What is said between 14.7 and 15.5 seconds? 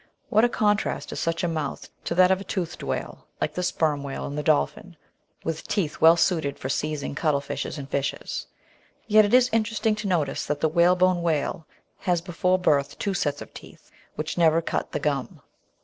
the gum!